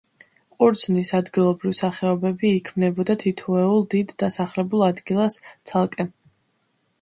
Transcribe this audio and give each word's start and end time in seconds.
ყურძნის 0.53 1.09
ადგილობრივ 1.17 1.75
სახეობები 1.79 2.51
იქმნებოდა 2.61 3.17
თითოეულ 3.25 3.85
დიდ 3.93 4.15
დასახლებულ 4.25 4.87
ადგილას 4.89 5.39
ცალკე. 5.53 6.09